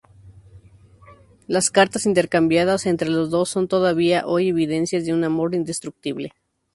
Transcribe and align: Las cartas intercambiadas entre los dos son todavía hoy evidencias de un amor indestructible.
Las 1.45 1.69
cartas 1.69 2.07
intercambiadas 2.07 2.87
entre 2.87 3.11
los 3.11 3.29
dos 3.29 3.49
son 3.49 3.67
todavía 3.67 4.25
hoy 4.25 4.47
evidencias 4.49 5.05
de 5.05 5.13
un 5.13 5.23
amor 5.23 5.53
indestructible. 5.53 6.33